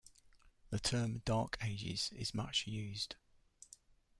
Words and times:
The 0.71 0.79
term 0.79 1.19
'Dark 1.25 1.59
Ages' 1.63 2.09
is 2.15 2.33
much 2.33 2.65
used. 2.65 3.17